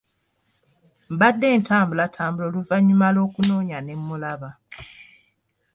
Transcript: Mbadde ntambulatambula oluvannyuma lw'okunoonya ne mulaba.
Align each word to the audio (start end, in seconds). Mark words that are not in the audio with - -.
Mbadde 1.13 1.47
ntambulatambula 1.59 2.45
oluvannyuma 2.49 3.07
lw'okunoonya 3.15 3.77
ne 3.81 3.93
mulaba. 4.05 4.49